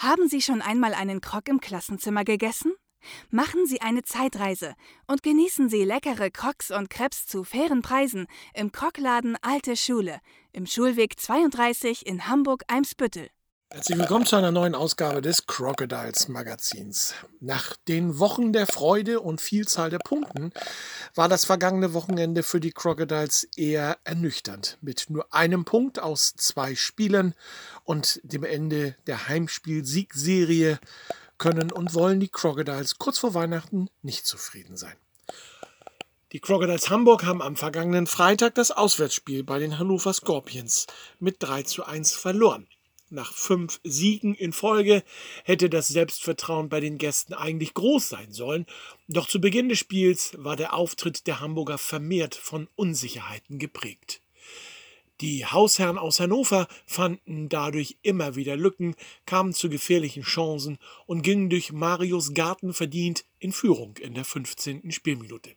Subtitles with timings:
[0.00, 2.72] Haben Sie schon einmal einen Krog im Klassenzimmer gegessen?
[3.28, 4.74] Machen Sie eine Zeitreise
[5.06, 10.20] und genießen Sie leckere Crocs und Crepes zu fairen Preisen im Krogladen Alte Schule
[10.54, 13.28] im Schulweg 32 in Hamburg-Eimsbüttel.
[13.72, 17.14] Herzlich willkommen zu einer neuen Ausgabe des Crocodiles Magazins.
[17.38, 20.52] Nach den Wochen der Freude und Vielzahl der Punkten
[21.14, 24.76] war das vergangene Wochenende für die Crocodiles eher ernüchternd.
[24.80, 27.36] Mit nur einem Punkt aus zwei Spielen
[27.84, 30.80] und dem Ende der Heimspiel-Siegserie
[31.38, 34.96] können und wollen die Crocodiles kurz vor Weihnachten nicht zufrieden sein.
[36.32, 40.88] Die Crocodiles Hamburg haben am vergangenen Freitag das Auswärtsspiel bei den Hannover Scorpions
[41.20, 42.66] mit 3 zu 1 verloren.
[43.12, 45.02] Nach fünf Siegen in Folge
[45.42, 48.66] hätte das Selbstvertrauen bei den Gästen eigentlich groß sein sollen,
[49.08, 54.22] doch zu Beginn des Spiels war der Auftritt der Hamburger vermehrt von Unsicherheiten geprägt.
[55.20, 58.94] Die Hausherren aus Hannover fanden dadurch immer wieder Lücken,
[59.26, 64.92] kamen zu gefährlichen Chancen und gingen durch Marius Garten verdient in Führung in der 15.
[64.92, 65.56] Spielminute.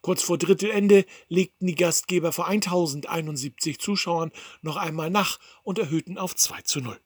[0.00, 4.32] Kurz vor Drittelende legten die Gastgeber vor 1071 Zuschauern
[4.62, 6.98] noch einmal nach und erhöhten auf 2 zu 0.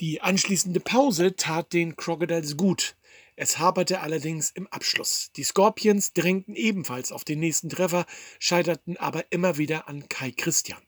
[0.00, 2.96] Die anschließende Pause tat den Crocodiles gut.
[3.36, 5.30] Es haperte allerdings im Abschluss.
[5.36, 8.06] Die Scorpions drängten ebenfalls auf den nächsten Treffer,
[8.38, 10.80] scheiterten aber immer wieder an Kai Christian.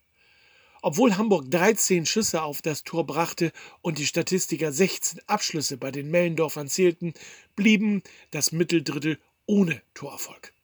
[0.81, 6.11] Obwohl Hamburg 13 Schüsse auf das Tor brachte und die Statistiker 16 Abschlüsse bei den
[6.11, 7.15] Mellendorfern zählten,
[7.55, 9.19] blieben das Mitteldrittel
[9.53, 10.55] ohne Torerfolg.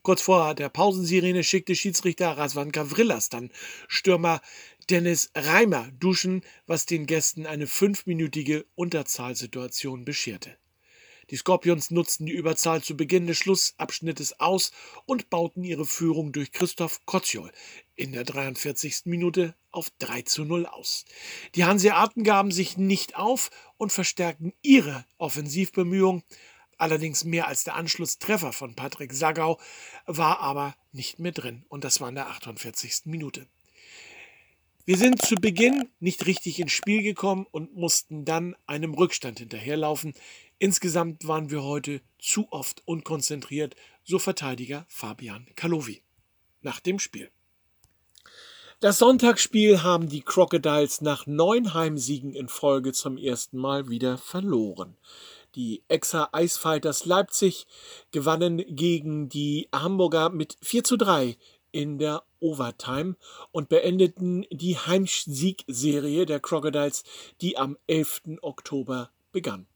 [0.00, 3.50] Kurz vor der Pausensirene schickte Schiedsrichter Rasvan Gavrillas dann
[3.86, 4.40] Stürmer
[4.88, 10.56] Dennis Reimer duschen, was den Gästen eine fünfminütige Unterzahlsituation bescherte.
[11.28, 14.72] Die Scorpions nutzten die Überzahl zu Beginn des Schlussabschnittes aus
[15.04, 17.52] und bauten ihre Führung durch Christoph Kotschol
[17.94, 19.02] in der 43.
[19.04, 21.04] Minute auf 3 zu 0 aus.
[21.54, 26.22] Die Hanseaten gaben sich nicht auf und verstärkten ihre Offensivbemühungen,
[26.78, 29.58] Allerdings mehr als der Anschlusstreffer von Patrick Sagau
[30.06, 33.02] war aber nicht mehr drin und das war in der 48.
[33.04, 33.46] Minute.
[34.84, 40.14] Wir sind zu Beginn nicht richtig ins Spiel gekommen und mussten dann einem Rückstand hinterherlaufen.
[40.58, 43.74] Insgesamt waren wir heute zu oft unkonzentriert,
[44.04, 46.02] so Verteidiger Fabian Kalovi.
[46.62, 47.30] Nach dem Spiel.
[48.78, 54.96] Das Sonntagsspiel haben die Crocodiles nach neun Heimsiegen in Folge zum ersten Mal wieder verloren.
[55.56, 57.66] Die Exa Icefighters Leipzig
[58.10, 61.38] gewannen gegen die Hamburger mit 4 zu 3
[61.72, 63.16] in der Overtime
[63.52, 67.04] und beendeten die Heimsiegserie der Crocodiles,
[67.40, 68.38] die am 11.
[68.42, 69.66] Oktober begann.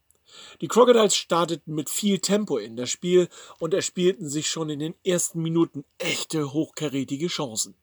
[0.61, 3.27] Die Crocodiles starteten mit viel Tempo in das Spiel
[3.57, 7.73] und erspielten sich schon in den ersten Minuten echte hochkarätige Chancen.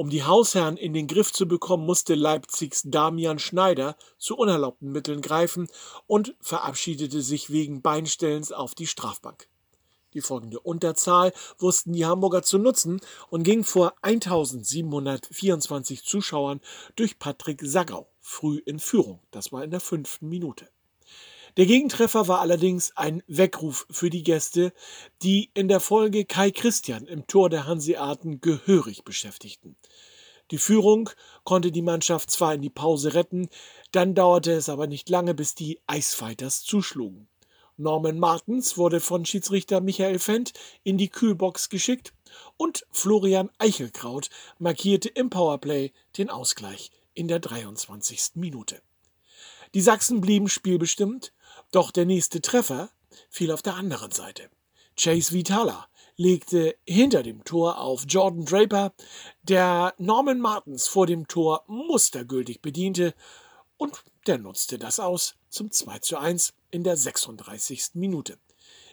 [0.00, 5.20] Um die Hausherren in den Griff zu bekommen, musste Leipzigs Damian Schneider zu unerlaubten Mitteln
[5.20, 5.68] greifen
[6.06, 9.50] und verabschiedete sich wegen Beinstellens auf die Strafbank.
[10.14, 16.62] Die folgende Unterzahl wussten die Hamburger zu nutzen und ging vor 1724 Zuschauern
[16.96, 19.20] durch Patrick Sagau früh in Führung.
[19.32, 20.70] Das war in der fünften Minute.
[21.56, 24.72] Der Gegentreffer war allerdings ein Weckruf für die Gäste,
[25.22, 29.76] die in der Folge Kai Christian im Tor der Hanseaten gehörig beschäftigten.
[30.52, 31.10] Die Führung
[31.44, 33.48] konnte die Mannschaft zwar in die Pause retten,
[33.92, 37.28] dann dauerte es aber nicht lange, bis die Icefighters zuschlugen.
[37.76, 40.52] Norman Martens wurde von Schiedsrichter Michael Fendt
[40.82, 42.12] in die Kühlbox geschickt
[42.56, 44.28] und Florian Eichelkraut
[44.58, 48.32] markierte im Powerplay den Ausgleich in der 23.
[48.34, 48.82] Minute.
[49.72, 51.32] Die Sachsen blieben spielbestimmt,
[51.70, 52.90] doch der nächste Treffer
[53.28, 54.50] fiel auf der anderen Seite.
[54.96, 58.92] Chase Vitala legte hinter dem Tor auf Jordan Draper,
[59.42, 63.14] der Norman Martens vor dem Tor mustergültig bediente
[63.78, 67.94] und der nutzte das aus zum 2 zu 1 in der 36.
[67.94, 68.38] Minute.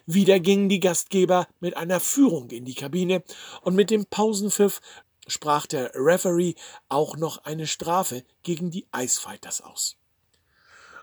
[0.06, 3.24] Wieder gingen die Gastgeber mit einer Führung in die Kabine
[3.62, 4.80] und mit dem Pausenpfiff
[5.28, 6.56] sprach der Referee
[6.88, 9.98] auch noch eine Strafe gegen die Icefighters aus.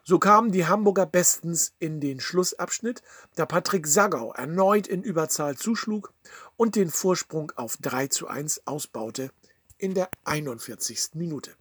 [0.06, 3.02] So kamen die Hamburger bestens in den Schlussabschnitt,
[3.36, 6.12] da Patrick Sagau erneut in Überzahl zuschlug
[6.58, 9.30] und den Vorsprung auf 3 zu 1 ausbaute
[9.78, 11.12] in der 41.
[11.14, 11.52] Minute.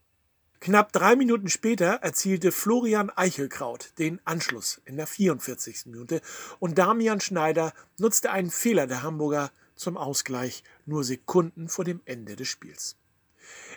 [0.59, 5.85] Knapp drei Minuten später erzielte Florian Eichelkraut den Anschluss in der 44.
[5.85, 6.21] Minute
[6.59, 12.35] und Damian Schneider nutzte einen Fehler der Hamburger zum Ausgleich nur Sekunden vor dem Ende
[12.35, 12.97] des Spiels.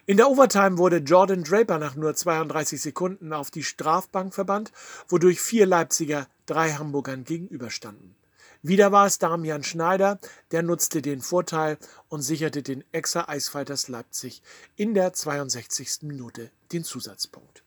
[0.07, 4.73] In der Overtime wurde Jordan Draper nach nur 32 Sekunden auf die Strafbank verbannt,
[5.09, 8.15] wodurch vier Leipziger drei Hamburgern gegenüberstanden.
[8.63, 10.19] Wieder war es Damian Schneider,
[10.51, 11.79] der nutzte den Vorteil
[12.09, 14.43] und sicherte den Exa Icefighters Leipzig
[14.77, 16.03] in der 62.
[16.03, 17.63] Minute den Zusatzpunkt.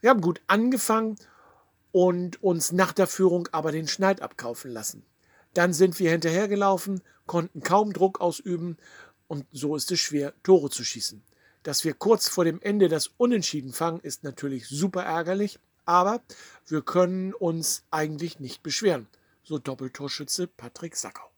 [0.00, 1.16] Wir haben gut angefangen
[1.92, 5.04] und uns nach der Führung aber den Schneid abkaufen lassen.
[5.54, 8.76] Dann sind wir hinterhergelaufen, konnten kaum Druck ausüben
[9.28, 11.22] und so ist es schwer, Tore zu schießen.
[11.62, 16.22] Dass wir kurz vor dem Ende das Unentschieden fangen, ist natürlich super ärgerlich, aber
[16.66, 19.06] wir können uns eigentlich nicht beschweren,
[19.42, 21.30] so Doppeltorschütze Patrick Sackau.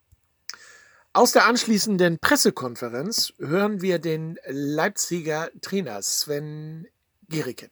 [1.12, 6.86] Aus der anschließenden Pressekonferenz hören wir den Leipziger Trainer Sven
[7.28, 7.70] Gericke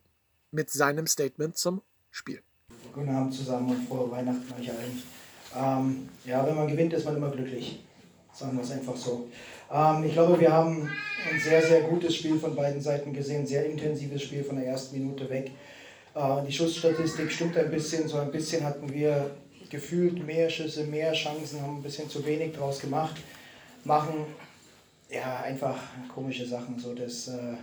[0.51, 2.43] mit seinem Statement zum Spiel.
[2.93, 5.03] Guten Abend zusammen und frohe Weihnachten euch allen.
[5.55, 7.85] Ähm, ja, wenn man gewinnt, ist man immer glücklich.
[8.39, 9.29] Sagen wir es einfach so.
[9.73, 10.89] Ähm, ich glaube, wir haben
[11.29, 14.97] ein sehr, sehr gutes Spiel von beiden Seiten gesehen, sehr intensives Spiel von der ersten
[14.97, 15.51] Minute weg.
[16.15, 19.33] Äh, die Schussstatistik stimmt ein bisschen, so ein bisschen hatten wir
[19.71, 23.17] gefühlt mehr Schüsse, mehr Chancen, haben ein bisschen zu wenig draus gemacht.
[23.83, 24.25] Machen
[25.11, 25.77] ja einfach
[26.15, 27.57] komische Sachen, so das, äh,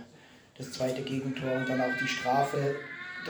[0.58, 2.76] das zweite Gegentor und dann auch die Strafe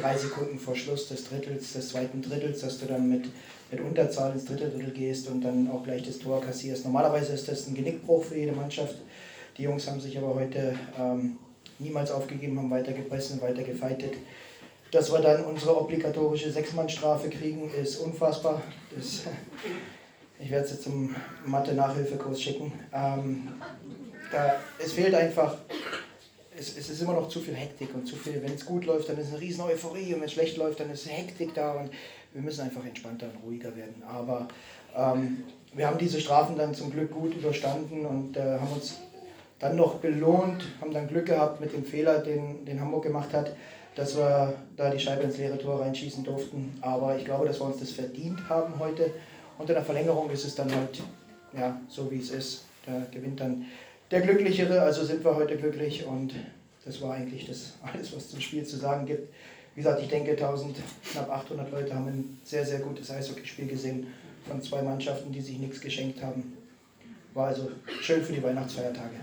[0.00, 3.26] drei Sekunden vor Schluss des Drittels, des zweiten Drittels, dass du dann mit,
[3.70, 6.84] mit Unterzahl ins dritte Drittel gehst und dann auch gleich das Tor kassierst.
[6.84, 8.96] Normalerweise ist das ein Genickbruch für jede Mannschaft.
[9.56, 11.38] Die Jungs haben sich aber heute ähm,
[11.78, 14.14] niemals aufgegeben, haben weiter gepresst und weiter gefeitet.
[14.90, 18.62] Dass wir dann unsere obligatorische Sechsmannstrafe kriegen, ist unfassbar.
[18.94, 19.22] Das,
[20.38, 21.14] ich werde es jetzt zum
[21.44, 22.72] Mathe-Nachhilfekurs schicken.
[22.92, 23.48] Ähm,
[24.30, 25.56] da, es fehlt einfach
[26.58, 29.08] es, es, ist immer noch zu viel Hektik und zu viel, wenn es gut läuft,
[29.08, 31.90] dann ist eine riesen Euphorie und wenn es schlecht läuft, dann ist Hektik da und
[32.32, 34.02] wir müssen einfach entspannter und ruhiger werden.
[34.06, 34.48] Aber
[34.96, 35.44] ähm,
[35.74, 38.96] wir haben diese Strafen dann zum Glück gut überstanden und äh, haben uns
[39.58, 43.54] dann noch belohnt, haben dann Glück gehabt mit dem Fehler, den, den Hamburg gemacht hat,
[43.94, 46.78] dass wir da die Scheibe ins leere Tor reinschießen durften.
[46.82, 49.10] Aber ich glaube, dass wir uns das verdient haben heute.
[49.58, 51.02] Und in der Verlängerung ist es dann halt
[51.56, 52.64] ja, so, wie es ist.
[52.84, 53.64] Da gewinnt dann
[54.10, 56.34] der Glücklichere, also sind wir heute glücklich und
[56.84, 59.32] das war eigentlich das alles, was zum Spiel zu sagen gibt.
[59.74, 60.76] Wie gesagt, ich denke, 1000,
[61.12, 64.06] knapp 800 Leute haben ein sehr, sehr gutes Eishockeyspiel gesehen
[64.48, 66.56] von zwei Mannschaften, die sich nichts geschenkt haben.
[67.34, 67.70] War also
[68.00, 69.16] schön für die Weihnachtsfeiertage.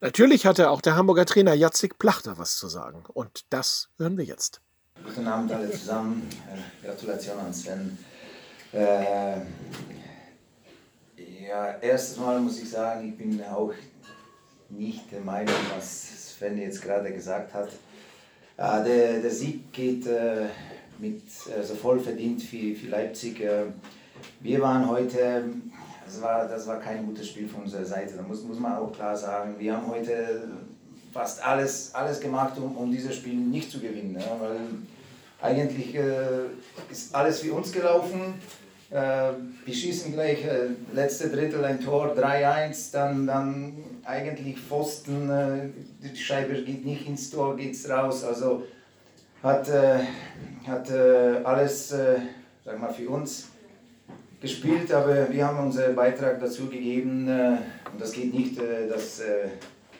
[0.00, 3.04] Natürlich hatte auch der Hamburger Trainer Jacek Plachter was zu sagen.
[3.12, 4.60] Und das hören wir jetzt.
[5.04, 6.28] Guten Abend alle zusammen.
[6.52, 7.98] Äh, Gratulation an Sven.
[8.72, 9.36] Äh,
[11.48, 13.72] ja, erstes Mal muss ich sagen, ich bin auch
[14.68, 17.68] nicht der Meinung, was Sven jetzt gerade gesagt hat.
[18.56, 20.46] Äh, der, der Sieg geht äh,
[20.98, 21.22] mit,
[21.56, 23.40] also voll verdient für, für Leipzig.
[23.40, 23.64] Äh,
[24.40, 25.44] wir waren heute,
[26.04, 28.92] das war, das war kein gutes Spiel von unserer Seite, da muss, muss man auch
[28.92, 29.56] klar sagen.
[29.58, 30.48] Wir haben heute
[31.12, 34.16] fast alles, alles gemacht, um, um dieses Spiel nicht zu gewinnen.
[34.18, 34.60] Ja, weil
[35.40, 36.46] eigentlich äh,
[36.90, 38.34] ist alles für uns gelaufen.
[38.92, 39.32] Äh,
[39.64, 43.72] wir schießen gleich äh, letzte Drittel ein Tor, 3-1, dann, dann
[44.04, 45.70] eigentlich Pfosten, äh,
[46.06, 48.22] die Scheibe geht nicht ins Tor, geht raus.
[48.22, 48.64] Also
[49.42, 50.00] hat, äh,
[50.66, 52.16] hat äh, alles äh,
[52.66, 53.48] sag mal, für uns
[54.42, 57.26] gespielt, aber wir haben unseren Beitrag dazu gegeben.
[57.28, 57.56] Äh,
[57.92, 59.20] und das geht nicht, dass,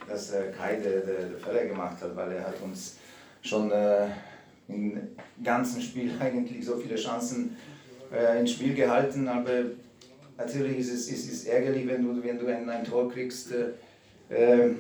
[0.09, 2.97] dass Kai der, der, der Fehler gemacht hat, weil er hat uns
[3.43, 3.71] schon
[4.69, 4.99] im
[5.43, 7.72] ganzen Spiel eigentlich so viele Chancen äh,
[8.41, 9.29] ins Spiel gehalten.
[9.29, 9.65] Aber
[10.37, 13.53] natürlich ist es, ist es ärgerlich, wenn du, wenn du ein, ein Tor kriegst.
[14.29, 14.71] Äh,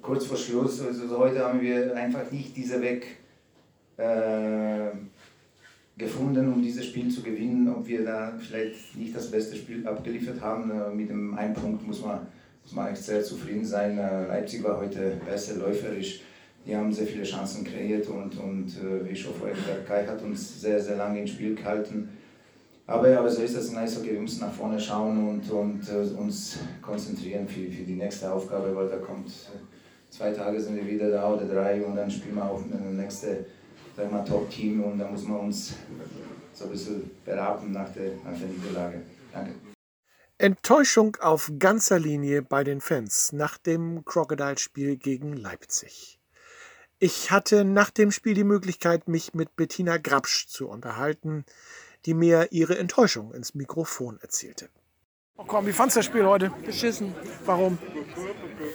[0.00, 3.06] kurz vor Schluss, also heute haben wir einfach nicht diese Weg
[3.96, 4.90] äh,
[5.96, 7.68] gefunden, um dieses Spiel zu gewinnen.
[7.68, 11.86] Ob wir da vielleicht nicht das beste Spiel abgeliefert haben, äh, mit dem einen Punkt
[11.86, 12.26] muss man,
[12.62, 13.98] muss man echt sehr zufrieden sein.
[13.98, 16.20] Äh, Leipzig war heute besser läuferisch.
[16.66, 20.22] Die haben sehr viele Chancen kreiert und, und äh, wie schon vorher gesagt Kai hat
[20.22, 22.08] uns sehr, sehr lange ins Spiel gehalten.
[22.86, 26.20] Aber, aber so ist das in Eishockey, wir müssen nach vorne schauen und, und uh,
[26.20, 29.32] uns konzentrieren für, für die nächste Aufgabe, weil da kommt,
[30.10, 32.96] zwei Tage sind wir wieder da oder drei und dann spielen wir auch mit dem
[32.96, 33.46] nächsten
[33.96, 35.74] Top-Team und da muss man uns
[36.52, 39.02] so ein bisschen beraten nach der, nach der Niederlage.
[39.32, 39.54] Danke.
[40.36, 46.18] Enttäuschung auf ganzer Linie bei den Fans nach dem Crocodile-Spiel gegen Leipzig.
[46.98, 51.44] Ich hatte nach dem Spiel die Möglichkeit, mich mit Bettina Grabsch zu unterhalten
[52.06, 54.68] die mir ihre Enttäuschung ins Mikrofon erzählte.
[55.36, 56.52] Oh komm, wie fandst du das Spiel heute?
[56.64, 57.12] Beschissen,
[57.44, 57.76] Warum?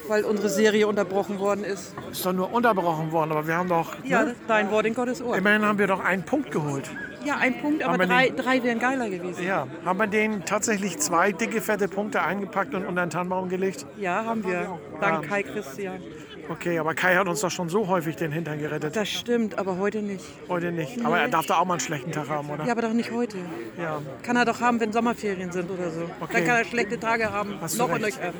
[0.09, 1.93] weil unsere Serie unterbrochen worden ist.
[2.11, 3.95] Ist doch nur unterbrochen worden, aber wir haben doch.
[4.03, 4.35] Ja, ne?
[4.47, 5.37] dein Wort in Gottes Ohr.
[5.37, 6.89] Immerhin haben wir doch einen Punkt geholt.
[7.23, 9.43] Ja, ein Punkt, aber drei, den- drei wären geiler gewesen.
[9.45, 13.85] Ja, haben wir denen tatsächlich zwei dicke, fette Punkte eingepackt und unter den Tannenbaum gelegt?
[13.97, 14.79] Ja, haben wir.
[14.99, 16.01] Dank Kai Christian.
[16.49, 18.95] Okay, aber Kai hat uns doch schon so häufig den Hintern gerettet.
[18.95, 20.25] Das stimmt, aber heute nicht.
[20.47, 21.05] Heute nicht.
[21.05, 22.65] Aber er darf da auch mal einen schlechten Tag haben, oder?
[22.65, 23.37] Ja, aber doch nicht heute.
[23.77, 24.01] Ja.
[24.23, 26.09] Kann er doch haben, wenn Sommerferien sind oder so.
[26.19, 26.33] Okay.
[26.33, 27.59] Dann kann er schlechte Tage haben.
[27.61, 28.19] Hast noch und recht.
[28.19, 28.33] nöcher.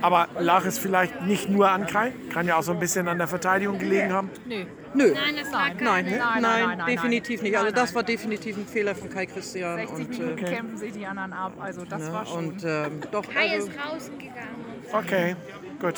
[0.00, 2.12] Aber lag es vielleicht nicht nur an Kai?
[2.32, 4.30] Kann ja auch so ein bisschen an der Verteidigung gelegen haben.
[4.46, 4.64] Nö.
[4.94, 7.56] Nein, es lag Nein, nein, nein, nein, nein, definitiv nicht.
[7.56, 9.76] Also das war definitiv ein Fehler von Kai Christian.
[9.76, 12.48] 60 Und, Minuten äh, kämpfen sich die anderen ab, also das ja, war schon.
[12.50, 14.67] und ähm, doch, Kai also, ist rausgegangen.
[14.92, 15.36] Okay,
[15.80, 15.94] gut.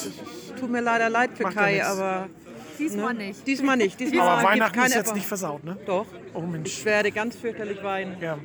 [0.59, 2.29] tut mir leider leid für Macht ja Kai, aber
[2.79, 3.47] Diesmal nicht.
[3.47, 4.01] diesmal nicht.
[4.01, 5.19] Diesmal Aber gibt's Weihnachten keine ist jetzt Erfahrung.
[5.19, 5.77] nicht versaut, ne?
[5.87, 6.69] Doch, Oh Mensch.
[6.71, 8.17] ich werde ganz fürchterlich weinen.
[8.21, 8.39] Ja.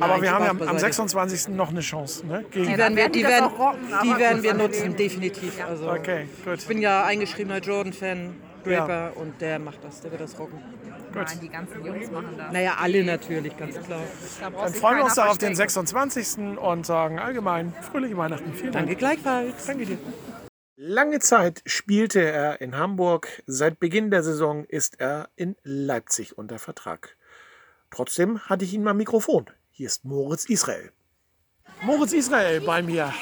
[0.00, 0.92] Aber wir haben ja am, Spaß am beiseite.
[0.94, 1.48] 26.
[1.54, 2.44] noch eine Chance, ne?
[2.50, 4.50] Gegen Die werden wir, werden die die das werden, auch rocken, die aber werden wir
[4.54, 5.62] dann nutzen, definitiv.
[5.62, 6.58] Also, Okay, gut.
[6.58, 10.58] Ich bin ja eingeschriebener Jordan-Fan, Draper, und der macht das, der wird das rocken.
[11.14, 12.52] Nein, die ganzen Jungs machen das.
[12.52, 14.00] Naja, alle natürlich, ganz klar.
[14.40, 15.84] Da Dann freuen wir uns da auf den verstecken.
[15.84, 16.58] 26.
[16.58, 18.52] und sagen allgemein fröhliche Weihnachten.
[18.54, 18.86] Vielen Dank.
[18.86, 19.66] Danke gleichfalls.
[19.66, 19.98] Danke dir.
[20.76, 23.42] Lange Zeit spielte er in Hamburg.
[23.46, 27.16] Seit Beginn der Saison ist er in Leipzig unter Vertrag.
[27.90, 29.46] Trotzdem hatte ich ihn mal am Mikrofon.
[29.70, 30.90] Hier ist Moritz Israel.
[31.82, 33.12] Moritz Israel bei mir.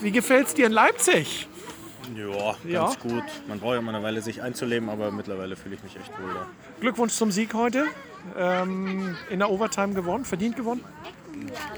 [0.00, 1.48] Wie gefällt's dir in Leipzig?
[2.16, 2.84] Ja, Ja.
[2.86, 3.24] ganz gut.
[3.48, 6.32] Man braucht ja immer eine Weile, sich einzuleben, aber mittlerweile fühle ich mich echt wohl
[6.34, 6.46] da.
[6.80, 7.84] Glückwunsch zum Sieg heute.
[8.36, 10.82] Ähm, in der Overtime gewonnen, verdient gewonnen.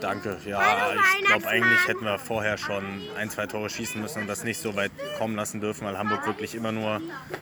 [0.00, 0.37] Danke.
[0.45, 2.85] Ja, ich glaube, eigentlich hätten wir vorher schon
[3.18, 6.26] ein, zwei Tore schießen müssen und das nicht so weit kommen lassen dürfen, weil Hamburg
[6.26, 7.00] wirklich immer nur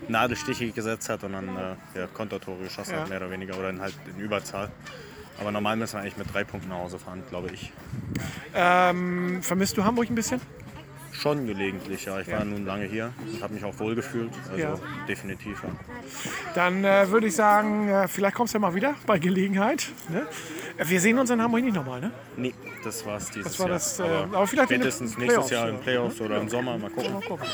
[0.09, 3.01] Nadelstiche gesetzt hat und dann äh, ja, Kontertore geschossen Ja.
[3.01, 4.71] hat, mehr oder weniger, oder in, halt in Überzahl.
[5.41, 7.73] Aber normal müssen wir eigentlich mit drei Punkten nach Hause fahren, glaube ich.
[8.55, 10.41] Ähm, vermisst du Hamburg ein bisschen?
[11.17, 12.19] Schon gelegentlich, ja.
[12.21, 14.31] Ich war nun lange hier und habe mich auch wohl gefühlt.
[14.51, 14.75] Also Ja.
[15.09, 15.71] definitiv, ja.
[16.55, 19.87] Dann äh, würde ich sagen, äh, vielleicht kommst du ja mal wieder bei Gelegenheit.
[20.09, 20.27] Ne?
[20.77, 22.11] Wir sehen uns in Hamburg nicht nochmal, ne?
[22.37, 22.53] Nee,
[22.83, 23.75] das war's dieses Das war Jahr.
[23.77, 25.75] das, äh, aber vielleicht in den spätestens nächstes Jahr ja.
[25.75, 26.77] in Playoffs oder im Sommer.
[26.79, 27.13] Mal gucken.
[27.13, 27.47] Mal gucken.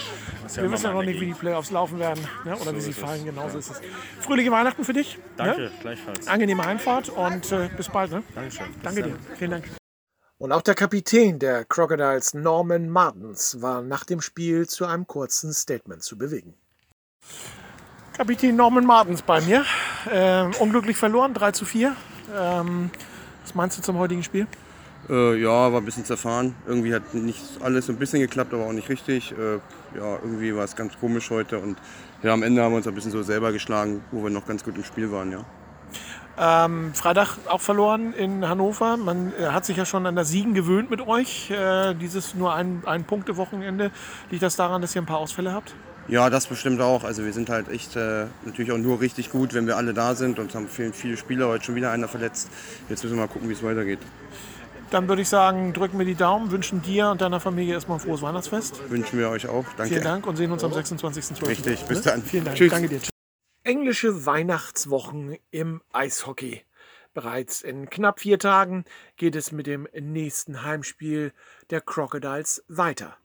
[0.55, 1.35] Wir wissen ja noch nicht, wie die.
[1.35, 2.57] Playoffs laufen werden ne?
[2.57, 3.25] oder wie sie fallen.
[3.26, 3.81] Genauso ist es.
[4.21, 5.19] Fröhliche Weihnachten für dich.
[5.37, 5.71] Danke, Ne?
[5.83, 6.26] gleichfalls.
[6.26, 8.11] Angenehme Einfahrt und äh, bis bald.
[8.11, 8.23] Ne?
[8.35, 8.67] Dankeschön.
[8.73, 9.11] Bis Danke dann.
[9.11, 9.19] dir.
[9.38, 9.79] Vielen Dank.
[10.40, 15.52] Und auch der Kapitän der Crocodiles, Norman Martens, war nach dem Spiel zu einem kurzen
[15.52, 16.54] Statement zu bewegen.
[18.16, 19.66] Kapitän Norman Martens bei mir.
[20.11, 21.94] Ähm, unglücklich verloren, 3 zu 4.
[22.35, 22.90] Ähm,
[23.42, 24.47] was meinst du zum heutigen Spiel?
[25.11, 26.54] Äh, ja, war ein bisschen zerfahren.
[26.66, 29.32] Irgendwie hat nicht alles so ein bisschen geklappt, aber auch nicht richtig.
[29.32, 29.56] Äh,
[29.94, 31.76] ja, irgendwie war es ganz komisch heute und
[32.23, 34.64] ja, am Ende haben wir uns ein bisschen so selber geschlagen, wo wir noch ganz
[34.64, 35.44] gut im Spiel waren, ja.
[36.42, 38.97] Ähm, Freitag auch verloren in Hannover.
[38.97, 41.50] Man äh, hat sich ja schon an das Siegen gewöhnt mit euch.
[41.50, 43.90] Äh, dieses nur ein, ein Punkte-Wochenende.
[44.30, 45.75] Liegt das daran, dass ihr ein paar Ausfälle habt?
[46.09, 47.04] Ja, das bestimmt auch.
[47.04, 50.14] Also wir sind halt echt äh, natürlich auch nur richtig gut, wenn wir alle da
[50.14, 52.49] sind und haben fehlen viele Spieler, heute schon wieder einer verletzt.
[52.88, 53.99] Jetzt müssen wir mal gucken, wie es weitergeht.
[54.90, 58.00] Dann würde ich sagen, drücken wir die Daumen, wünschen dir und deiner Familie erstmal ein
[58.00, 58.80] frohes Weihnachtsfest.
[58.90, 59.66] Wünschen wir euch auch.
[59.76, 59.92] Danke.
[59.92, 61.47] Vielen Dank und sehen uns am 26.12.
[61.47, 62.23] Richtig, bis dann.
[62.23, 62.56] Vielen Dank.
[62.56, 62.73] Tschüss.
[62.73, 63.00] Danke dir.
[63.70, 66.64] Englische Weihnachtswochen im Eishockey.
[67.14, 68.84] Bereits in knapp vier Tagen
[69.16, 71.32] geht es mit dem nächsten Heimspiel
[71.70, 73.16] der Crocodiles weiter.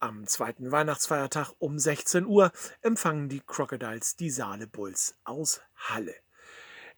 [0.00, 6.16] Am zweiten Weihnachtsfeiertag um 16 Uhr empfangen die Crocodiles die Saale Bulls aus Halle.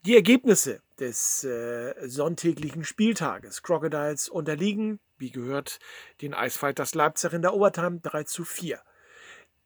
[0.06, 3.62] Die Ergebnisse des äh, sonntäglichen Spieltages.
[3.62, 5.78] Crocodiles unterliegen, wie gehört,
[6.22, 8.80] den Eisfighters Leipzig in der Overtime 3 zu 4.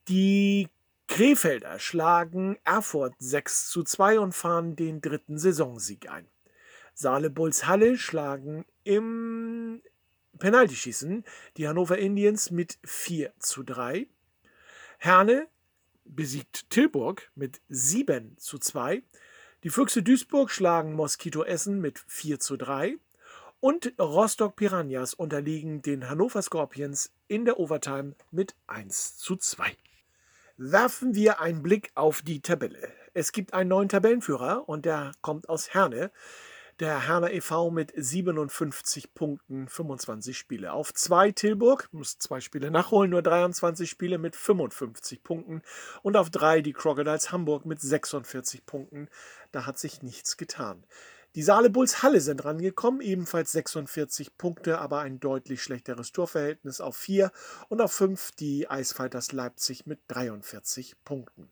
[0.09, 0.67] Die
[1.09, 6.27] Krefelder schlagen Erfurt 6 zu 2 und fahren den dritten Saisonsieg ein.
[6.93, 9.81] Saale Bulls Halle schlagen im
[10.37, 11.25] Penaltyschießen
[11.57, 14.07] die Hannover Indians mit 4 zu 3.
[14.99, 15.47] Herne
[16.05, 19.01] besiegt Tilburg mit 7 zu 2.
[19.63, 22.97] Die Füchse Duisburg schlagen Moskito Essen mit 4 zu 3.
[23.59, 29.75] Und Rostock Piranhas unterliegen den Hannover Scorpions in der Overtime mit 1 zu 2.
[30.61, 32.91] Werfen wir einen Blick auf die Tabelle.
[33.13, 36.11] Es gibt einen neuen Tabellenführer und der kommt aus Herne.
[36.81, 37.71] Der Herner e.V.
[37.71, 40.73] mit 57 Punkten, 25 Spiele.
[40.73, 45.61] Auf 2 Tilburg, muss zwei Spiele nachholen, nur 23 Spiele mit 55 Punkten.
[46.01, 49.07] Und auf 3 die Crocodiles Hamburg mit 46 Punkten.
[49.53, 50.83] Da hat sich nichts getan.
[51.35, 56.97] Die Saale Bulls Halle sind rangekommen, ebenfalls 46 Punkte, aber ein deutlich schlechteres Torverhältnis auf
[56.97, 57.31] 4
[57.67, 61.51] und auf 5 die Eisfighters Leipzig mit 43 Punkten.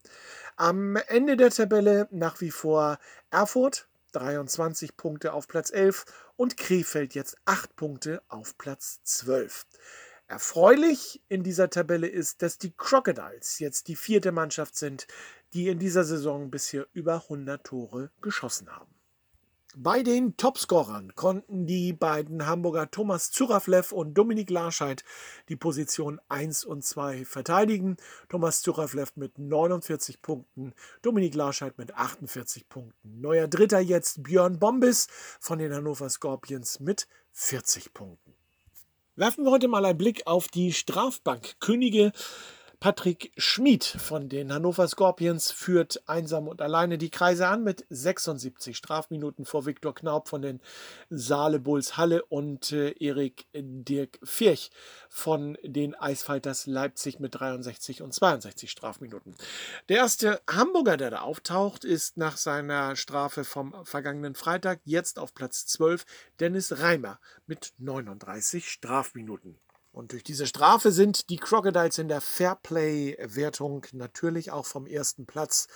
[0.56, 2.98] Am Ende der Tabelle nach wie vor
[3.30, 6.06] Erfurt 23 Punkte auf Platz 11
[6.38, 9.68] und Krefeld jetzt 8 Punkte auf Platz 12.
[10.28, 15.06] Erfreulich in dieser Tabelle ist, dass die Crocodiles jetzt die vierte Mannschaft sind,
[15.54, 18.97] die in dieser Saison bisher über 100 Tore geschossen haben.
[19.80, 25.04] Bei den Topscorern konnten die beiden Hamburger Thomas Zuraflev und Dominik Larscheid
[25.50, 27.98] die Position 1 und 2 verteidigen.
[28.28, 33.22] Thomas Zuraflev mit 49 Punkten, Dominik Larscheid mit 48 Punkten.
[33.22, 38.34] Neuer Dritter jetzt Björn Bombis von den Hannover Scorpions mit 40 Punkten.
[39.16, 42.14] Werfen wir heute mal einen Blick auf die Strafbankkönige.
[42.80, 48.78] Patrick Schmid von den Hannover Scorpions führt einsam und alleine die Kreise an mit 76
[48.78, 50.62] Strafminuten vor Viktor Knaub von den
[51.10, 54.70] Saale Bulls Halle und äh, Erik Dirk Firch
[55.10, 59.34] von den Eisfighters Leipzig mit 63 und 62 Strafminuten.
[59.90, 65.34] Der erste Hamburger, der da auftaucht, ist nach seiner Strafe vom vergangenen Freitag jetzt auf
[65.34, 66.06] Platz 12
[66.40, 69.58] Dennis Reimer mit 39 Strafminuten.
[69.98, 75.68] Und durch diese Strafe sind die Crocodiles in der Fairplay-Wertung natürlich auch vom ersten Platz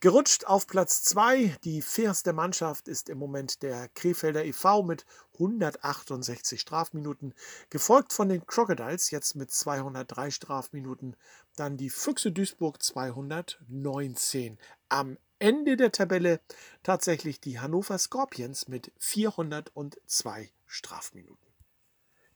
[0.00, 1.56] gerutscht auf Platz 2.
[1.64, 4.82] Die fairste Mannschaft ist im Moment der Krefelder e.V.
[4.82, 7.32] mit 168 Strafminuten,
[7.70, 11.16] gefolgt von den Crocodiles jetzt mit 203 Strafminuten,
[11.56, 14.58] dann die Füchse Duisburg 219.
[14.90, 16.40] Am Ende der Tabelle
[16.82, 21.43] tatsächlich die Hannover Scorpions mit 402 Strafminuten.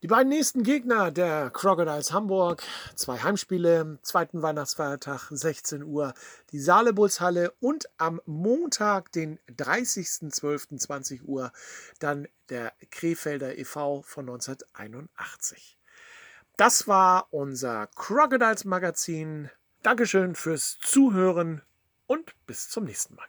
[0.01, 2.63] Die beiden nächsten Gegner der Crocodiles Hamburg,
[2.95, 6.15] zwei Heimspiele, zweiten Weihnachtsfeiertag, 16 Uhr,
[6.53, 11.51] die Saalebulshalle und am Montag, den 30.12.20 Uhr,
[11.99, 14.03] dann der Krefelder e.V.
[14.03, 15.77] von 1981.
[16.57, 19.51] Das war unser Crocodiles Magazin.
[19.83, 21.63] Dankeschön fürs Zuhören
[22.07, 23.27] und bis zum nächsten Mal.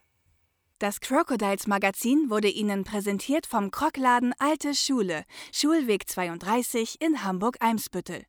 [0.80, 8.24] Das Crocodiles Magazin wurde Ihnen präsentiert vom Krockladen Alte Schule, Schulweg 32 in Hamburg-Eimsbüttel.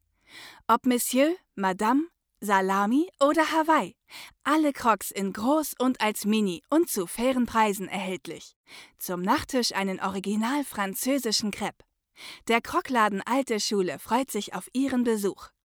[0.66, 2.08] Ob Monsieur, Madame,
[2.40, 3.94] Salami oder Hawaii.
[4.42, 8.56] Alle Crocs in groß und als Mini und zu fairen Preisen erhältlich.
[8.98, 11.84] Zum Nachtisch einen original französischen Crepe.
[12.48, 15.50] Der Krockladen Alte Schule freut sich auf Ihren Besuch.